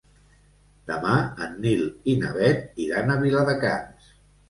Demà 0.91 1.11
en 1.49 1.53
Nil 1.67 1.85
i 1.85 2.17
na 2.25 2.35
Bet 2.41 2.83
iran 2.89 3.15
a 3.19 3.23
Viladecans. 3.25 4.15